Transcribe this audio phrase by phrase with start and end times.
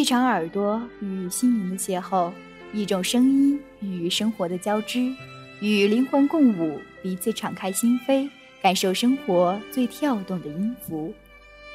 [0.00, 2.32] 一场耳朵与心灵的邂逅，
[2.72, 5.14] 一种声音与生活的交织，
[5.60, 8.26] 与灵魂共舞，彼此敞开心扉，
[8.62, 11.12] 感受生活最跳动的音符。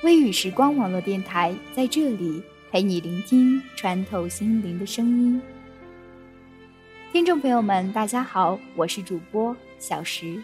[0.02, 2.42] 微雨时光网络电台在这里
[2.72, 5.40] 陪你聆听穿透心灵的声音。
[7.14, 10.42] 听众朋友们，大家好，我是主播小石。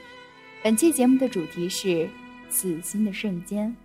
[0.62, 2.08] 本期节目的主题是
[2.48, 3.76] 死心的瞬间。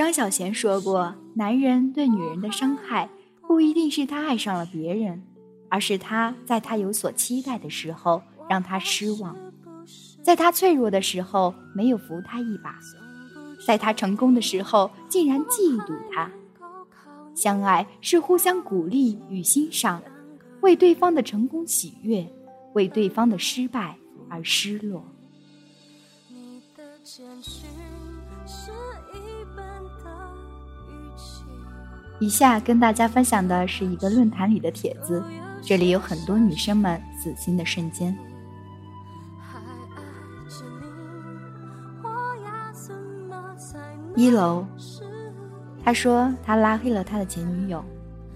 [0.00, 3.10] 张小娴说过：“男人对女人的伤害，
[3.46, 5.22] 不一定是他爱上了别人，
[5.68, 9.36] 而是他在他有所期待的时候让他失望，
[10.22, 12.78] 在他脆弱的时候没有扶他一把，
[13.66, 16.30] 在他成功的时候竟然嫉妒他。
[17.34, 20.02] 相爱是互相鼓励与欣赏，
[20.62, 22.26] 为对方的成功喜悦，
[22.72, 23.94] 为对方的失败
[24.30, 25.04] 而失落。”
[26.32, 27.64] 你的坚持
[32.20, 35.22] 以下跟大家分享的是一个论坛里的帖子，
[35.62, 38.16] 这里有很多女生们死心的瞬间。
[44.16, 44.66] 一楼，
[45.82, 47.82] 他说他拉黑了他的前女友，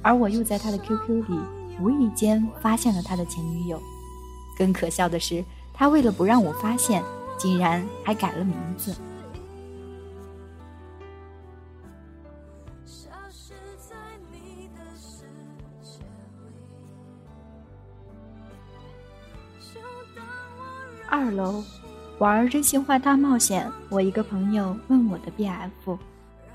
[0.01, 1.39] 而我又在他的 QQ 里
[1.79, 3.79] 无意间发现了他的前女友。
[4.57, 5.45] 更可笑的是，
[5.75, 7.03] 他为了不让我发现，
[7.37, 8.95] 竟然还改了名字。
[21.17, 21.63] 二楼，
[22.19, 23.71] 玩真心话大冒险。
[23.89, 25.97] 我一个朋友问我的 BF：“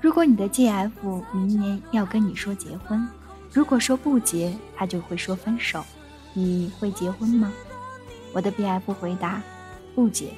[0.02, 0.90] 如果你的 GF
[1.32, 3.08] 明年要跟你说结婚，
[3.50, 5.82] 如果说不结，他就会说分手，
[6.34, 7.50] 你会结婚吗？”
[8.34, 9.40] 我的 BF 回答
[9.96, 10.28] ：“不结。”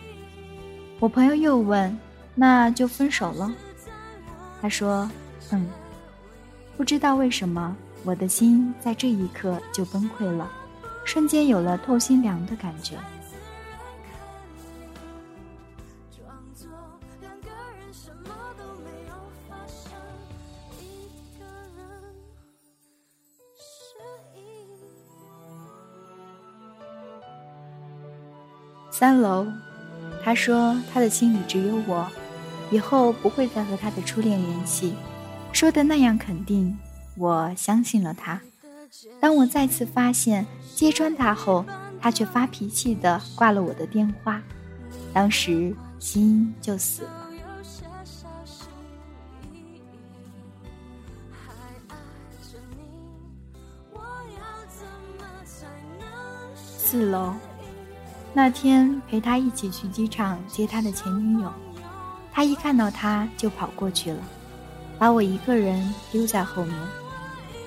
[1.01, 1.99] 我朋友又问
[2.37, 3.53] ：“那就分手了？”
[4.63, 5.11] 他说
[5.51, 5.69] ：“嗯。”
[6.79, 10.49] 不知道为什么，我的心在这一刻就崩溃了，
[11.05, 12.97] 瞬间有了透心凉的感觉。
[28.93, 29.47] 三楼，
[30.23, 32.07] 他说他的心里只有我，
[32.71, 34.95] 以后不会再和他的初恋联系，
[35.51, 36.79] 说的那样肯定，
[37.17, 38.39] 我相信了他。
[39.19, 41.65] 当我再次发现揭穿他后，
[42.01, 44.43] 他却发脾气的挂了我的电话，
[45.13, 47.29] 当时心就死了。
[56.55, 57.35] 四楼。
[58.35, 61.53] 那天陪他一起去机场接他的前女友，
[62.33, 64.19] 他一看到他就跑过去了，
[64.99, 66.75] 把我一个人丢在后面。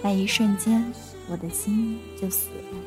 [0.02, 0.84] 那一瞬间，
[1.30, 2.78] 我的心就死了。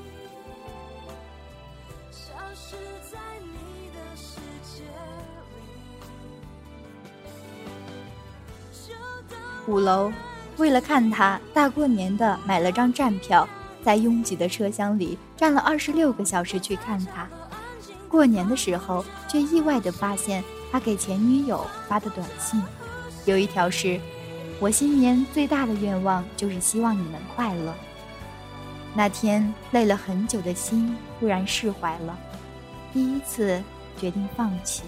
[9.69, 10.13] 五楼，
[10.57, 13.49] 为了看他，大过年的买了张站票，
[13.85, 17.29] 在拥挤的车厢里站了二十六个小时去看他。
[18.09, 20.43] 过年的时候，却意外地发现
[20.73, 22.61] 他给前女友发的短信，
[23.27, 24.01] 有一条是
[24.59, 27.75] ：“我新年最大的愿望就是希望你能快乐。”
[28.95, 32.19] 那天累了很久的心突然释怀了，
[32.93, 33.63] 第一次
[33.99, 34.83] 决定放弃。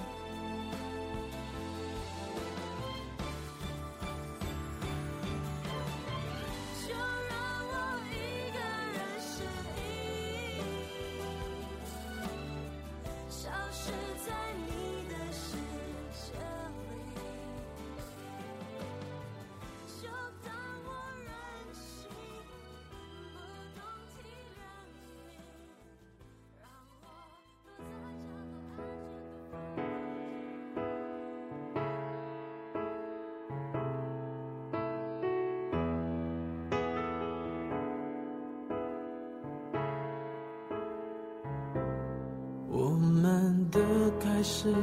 [44.40, 44.74] 开始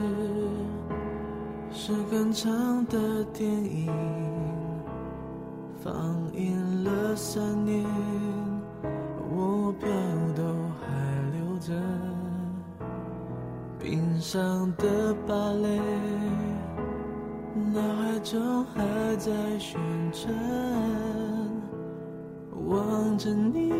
[1.71, 3.91] 是很长的电影，
[5.83, 5.91] 放
[6.31, 7.83] 映了三年，
[9.31, 9.89] 我票
[10.35, 10.43] 都
[10.79, 10.85] 还
[11.35, 11.73] 留着。
[13.79, 15.79] 冰上的芭蕾，
[17.73, 19.81] 脑海中还在旋
[20.11, 20.31] 转，
[22.67, 23.73] 望着你，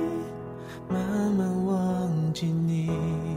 [0.90, 3.37] 慢慢忘记你。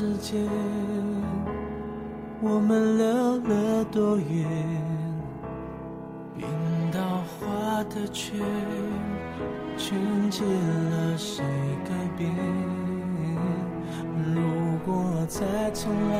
[0.00, 0.40] 时间，
[2.40, 4.48] 我们溜了多远？
[6.38, 6.48] 冰
[6.90, 6.98] 刀
[7.28, 8.40] 划的圈，
[9.76, 10.00] 圈
[10.30, 11.44] 起了谁
[11.84, 12.34] 改变？
[14.34, 14.40] 如
[14.86, 16.16] 果再重来，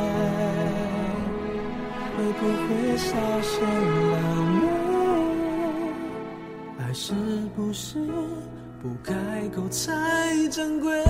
[2.19, 3.67] 会不会稍显
[4.12, 4.21] 浪
[6.76, 6.85] 漫？
[6.85, 7.15] 爱是
[7.56, 7.99] 不是
[8.83, 9.88] 不开口才
[10.50, 11.03] 珍贵？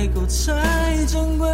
[0.00, 1.46] 不开口才珍贵？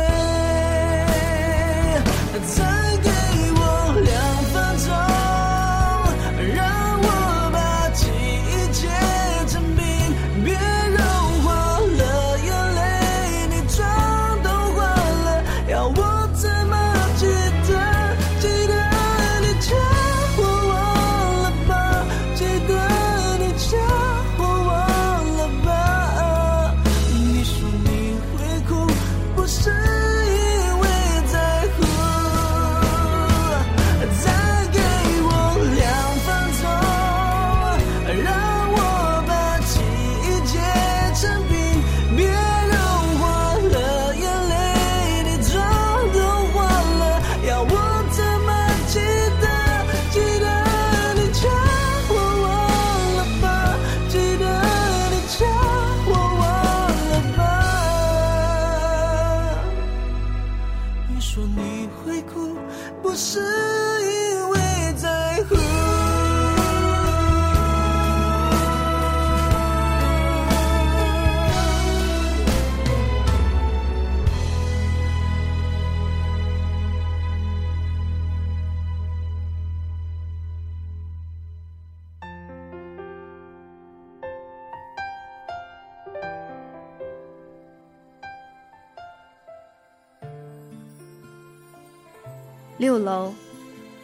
[92.78, 93.32] 六楼，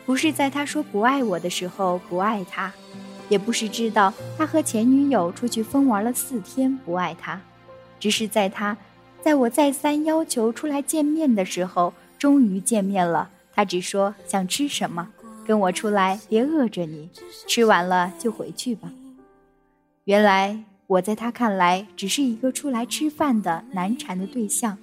[0.07, 2.73] 不是在他说不爱我的时候不爱他，
[3.29, 7.41] 也不是知道他和前女友出去疯玩了四天不爱他，
[8.01, 8.77] 只是在他，
[9.21, 13.29] 在我再三要求出来见面的时候，终于见面了。
[13.55, 15.09] 他只说想吃什么，
[15.47, 17.11] 跟我出来，别饿着你，
[17.47, 18.91] 吃完了就回去吧。
[20.05, 24.79] 原来我在他看来只是一个出来吃饭的难缠的对象。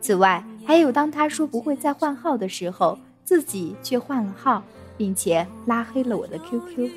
[0.00, 4.62] 此外，还有当他说不会再换号的时候，自己却换了号，
[4.96, 6.90] 并且拉黑了我的 QQ。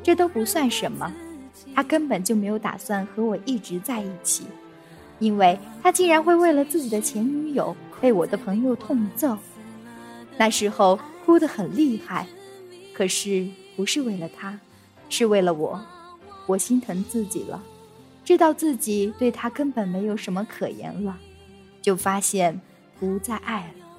[0.00, 1.12] 这都不算什么，
[1.74, 4.44] 他根本就没有打算和我一直在一起，
[5.18, 9.36] 因为他竟然会为了自己的前女友被我的朋友痛揍。
[10.38, 12.28] 那时候哭得很厉害，
[12.94, 14.56] 可是不是为了他，
[15.08, 15.80] 是为了我。
[16.46, 17.60] 我心疼自己了，
[18.24, 21.18] 知道自己对他根本没有什么可言了，
[21.82, 22.60] 就发现
[23.00, 23.89] 不再爱了。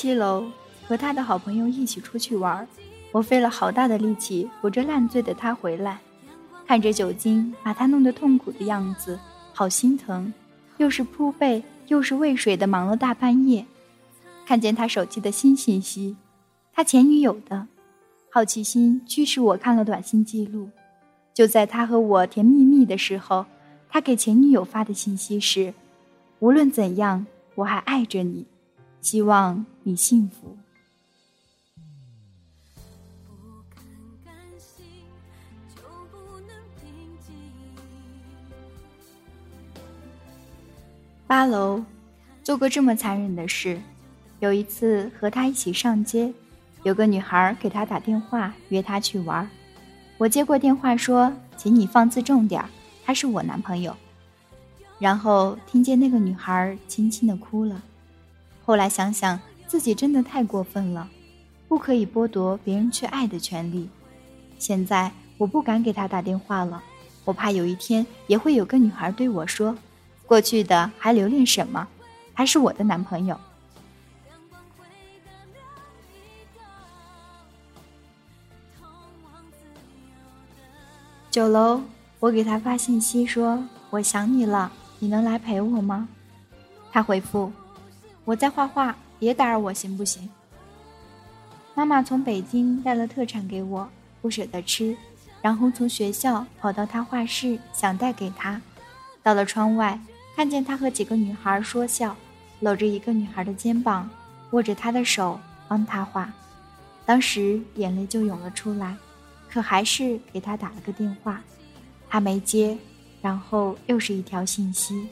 [0.00, 0.46] 七楼
[0.88, 2.66] 和他的好朋友一起出去玩，
[3.12, 6.00] 我费了好大的力气扶着烂醉的他回来，
[6.66, 9.20] 看着酒精把他弄得痛苦的样子，
[9.52, 10.32] 好心疼。
[10.78, 13.66] 又是铺被，又是喂水的，忙了大半夜。
[14.46, 16.16] 看见他手机的新信息，
[16.72, 17.66] 他前女友的，
[18.32, 20.70] 好奇心驱使我看了短信记录。
[21.34, 23.44] 就在他和我甜蜜蜜的时候，
[23.90, 25.74] 他给前女友发的信息是
[26.40, 28.46] ：“无论怎样，我还爱着你，
[29.02, 30.56] 希望你幸福。”
[41.26, 41.84] 八楼，
[42.42, 43.80] 做过这么残忍的事。
[44.40, 46.32] 有一次和他一起上街，
[46.82, 49.48] 有个女孩给他打电话约他去玩。
[50.18, 52.64] 我接过电话说：“请你放自重点，
[53.04, 53.96] 他是我男朋友。”
[54.98, 57.80] 然后听见那个女孩轻轻的哭了。
[58.64, 61.08] 后来想想自己真的太过分了，
[61.68, 63.88] 不可以剥夺别人去爱的权利。
[64.58, 66.82] 现在我不敢给他打电话了，
[67.24, 69.78] 我怕有一天也会有个女孩对我说。
[70.26, 71.86] 过去的还留恋什么？
[72.34, 73.38] 还是我的男朋友。
[81.30, 81.80] 九楼，
[82.18, 86.08] 我给他发信息说：“我想你了，你能来陪我吗？”
[86.90, 87.52] 他回复
[88.26, 90.28] ：“我在画画，别打扰我，行不行？”
[91.76, 93.88] 妈妈从北京带了特产给我，
[94.20, 94.96] 不舍得吃，
[95.40, 98.60] 然后从学校跑到他画室，想带给他。
[99.22, 100.00] 到了窗外。
[100.36, 102.16] 看见他和几个女孩说笑，
[102.60, 104.08] 搂着一个女孩的肩膀，
[104.52, 106.32] 握着她的手帮她画，
[107.04, 108.96] 当时眼泪就涌了出来，
[109.50, 111.42] 可还是给他打了个电话，
[112.08, 112.78] 他没接，
[113.20, 115.08] 然后又是一条信息：“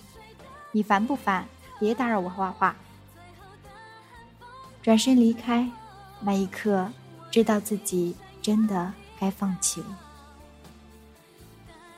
[0.72, 1.46] 你烦不烦？
[1.78, 2.74] 别打扰我画画。”
[4.88, 5.68] 转身离开，
[6.18, 6.90] 那一刻
[7.30, 8.90] 知道自己真的
[9.20, 9.98] 该放弃了。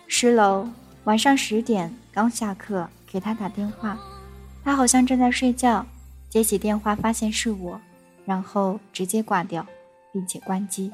[0.08, 0.68] 十楼，
[1.04, 2.88] 晚上十点刚下课。
[3.06, 3.96] 给他打电话，
[4.64, 5.86] 他好像正在睡觉，
[6.28, 7.80] 接起电话发现是我，
[8.24, 9.64] 然后直接挂掉，
[10.12, 10.90] 并且关机。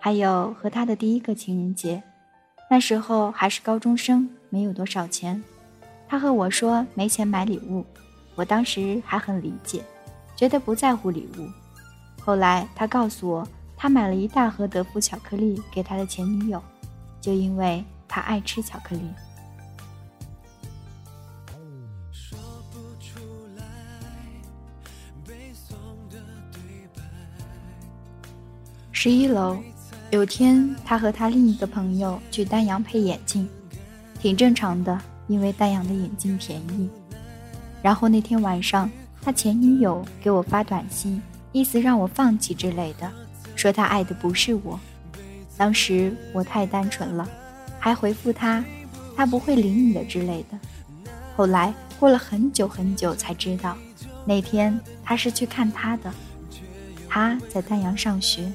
[0.00, 2.02] 还有和他的第一个情人节，
[2.68, 5.40] 那时候还是高中生，没有多少钱，
[6.08, 7.86] 他和我说没钱买礼物，
[8.34, 9.84] 我当时还很理解，
[10.36, 11.48] 觉得不在乎礼物。
[12.20, 16.62] 后来他告诉我，他买了一大盒德芙巧克力给他的前女友，
[17.20, 19.02] 就因为他爱吃巧克力。
[28.92, 29.58] 十一楼，
[30.10, 33.48] 有天他和他另一个朋友去丹阳配眼镜，
[34.18, 36.88] 挺正常的，因为丹阳的眼镜便宜。
[37.82, 38.90] 然后那天晚上，
[39.26, 43.10] 他前女友给我发短信，意思让我放弃之类的，
[43.56, 44.78] 说他爱的不是我。
[45.56, 47.28] 当时我太单纯了，
[47.80, 48.64] 还回复他，
[49.16, 50.56] 他不会理你的之类的。
[51.36, 53.76] 后来过了很久很久才知道，
[54.24, 56.14] 那天他是去看他的，
[57.08, 58.48] 他在丹阳上学。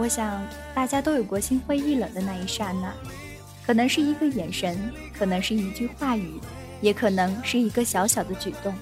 [0.00, 0.42] 我想
[0.74, 2.90] 大家都有过心灰意冷的那一刹那，
[3.66, 6.40] 可能是一个眼神，可能是一句话语，
[6.80, 8.72] 也可能是一个小小的举动。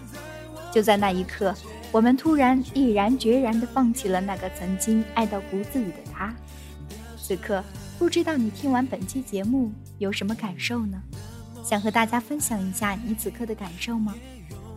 [0.72, 1.52] 就在那一刻，
[1.90, 6.32] 我们突然毅然决然地放弃了那个曾经爱到骨子里的他。
[7.20, 7.64] 此刻，
[7.98, 11.02] 不知道你听完本期节目有什么感受呢？
[11.64, 14.14] 想和大家分享一下你此刻的感受吗？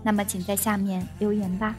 [0.01, 1.75] 那么，请在下面留言吧。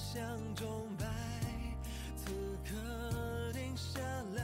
[0.00, 0.22] 像
[0.56, 0.66] 钟
[0.98, 1.04] 摆，
[2.16, 2.32] 此
[2.64, 4.00] 刻停下
[4.34, 4.42] 来，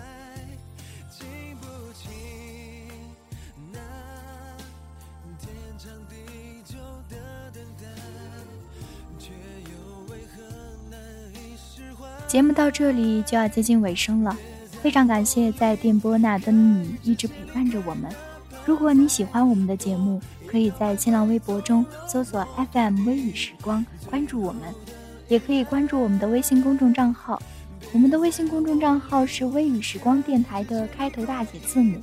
[1.11, 1.25] 记
[1.61, 2.13] 不清
[3.73, 3.79] 那
[5.41, 5.49] 天
[5.79, 6.77] 长地久
[7.09, 7.17] 的
[7.53, 7.87] 等待，
[9.19, 9.33] 却
[9.65, 10.43] 又为何
[10.91, 11.01] 难
[11.35, 14.37] 以释怀节目到这里就要接近尾声了，
[14.83, 18.15] 非常感谢在电波那的你一直陪伴着我们。
[18.67, 24.63] 如果你喜欢我们的节目，可以在新浪微博中搜索 FM 微雨时光，关注我们，
[25.29, 27.41] 也可以关注我们的微信公众账号。
[27.93, 31.99] 我们的微信公众账号是微雨时光电台的开头大写字母，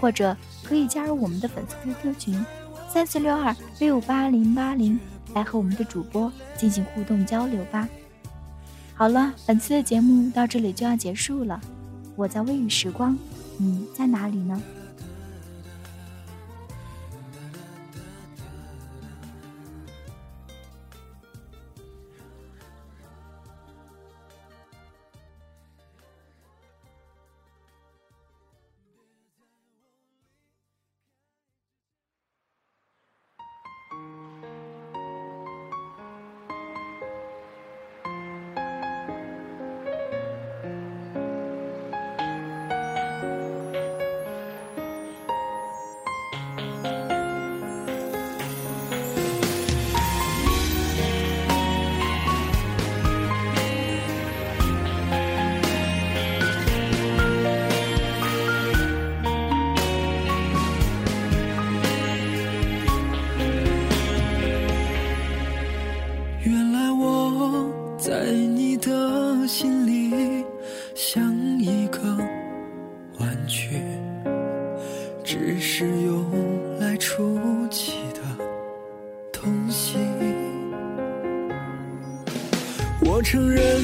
[0.00, 2.46] 或者可以加入我们的粉丝 QQ 群
[2.88, 4.98] 三四六二六八零八零，
[5.34, 7.88] 来和我们的主播进行互动交流吧。
[8.94, 11.60] 好了，本次的节目到这里就要结束了。
[12.16, 13.16] 我在微雨时光，
[13.56, 14.60] 你在哪里呢？
[73.58, 73.82] 去，
[75.24, 78.20] 只是用来出气的
[79.32, 79.96] 东西。
[83.00, 83.82] 我承认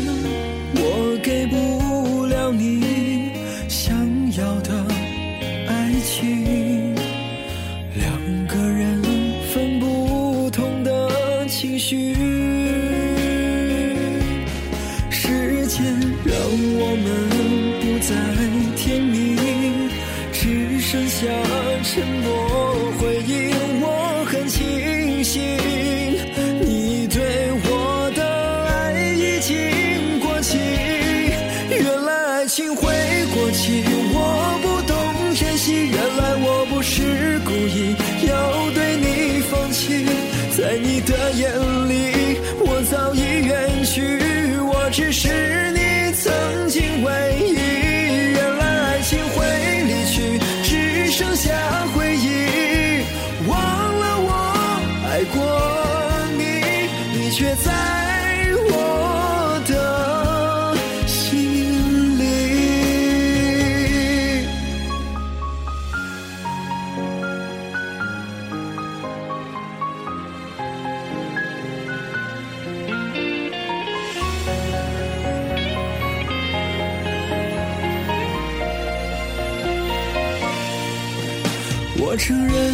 [82.14, 82.72] 我承认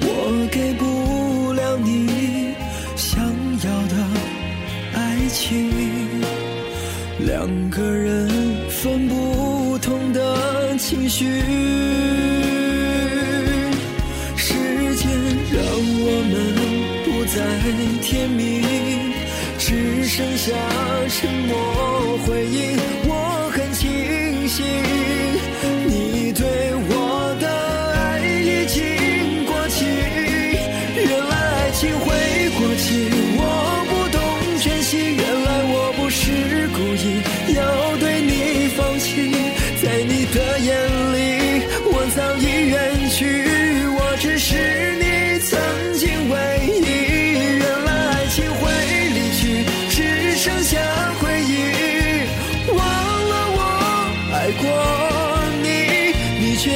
[0.00, 2.54] 我给不了你
[2.96, 3.20] 想
[3.62, 3.94] 要的
[4.94, 5.70] 爱情，
[7.26, 8.26] 两个人
[8.70, 11.26] 分不同的情绪。
[14.34, 14.54] 时
[14.96, 15.10] 间
[15.52, 15.60] 让
[16.00, 16.34] 我们
[17.04, 17.36] 不再
[18.00, 18.64] 甜蜜，
[19.58, 20.54] 只剩下
[21.10, 22.78] 沉默回应。
[23.08, 23.12] 我
[23.52, 24.64] 很清醒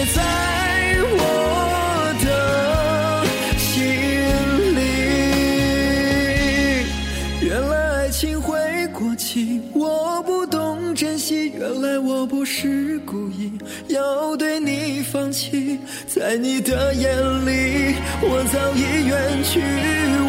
[0.07, 0.23] 在
[1.11, 2.27] 我的
[3.59, 3.67] 心
[4.77, 4.79] 里。
[7.41, 8.57] 原来爱情会
[8.89, 11.53] 过期，我不懂珍惜。
[11.59, 13.53] 原来我不是故意
[13.89, 17.11] 要对你放弃，在你的眼
[17.47, 19.61] 里，我早已远去。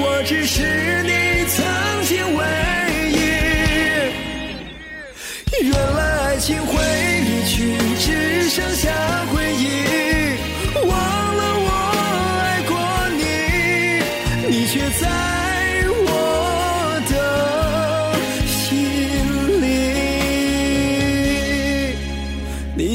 [0.02, 0.64] 我只是
[1.04, 1.64] 你曾
[2.06, 2.44] 经唯
[3.12, 3.20] 一。
[5.62, 6.74] 原来爱情会
[7.22, 8.90] 离去，只剩下
[9.34, 9.49] 回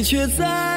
[0.05, 0.74] 却在。